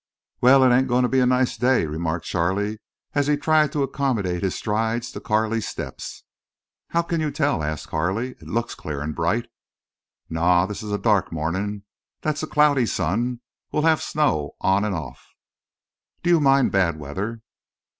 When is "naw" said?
10.27-10.65